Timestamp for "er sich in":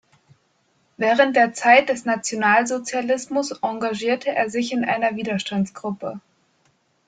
4.33-4.83